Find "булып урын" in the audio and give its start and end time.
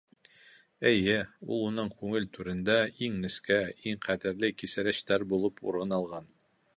5.35-5.95